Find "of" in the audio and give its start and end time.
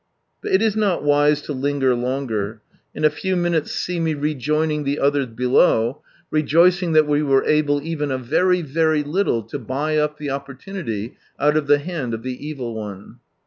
11.55-11.67, 12.15-12.23